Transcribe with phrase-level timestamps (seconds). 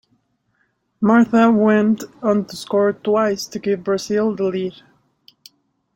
[0.99, 4.73] Marta went on to score twice to give Brazil the lead.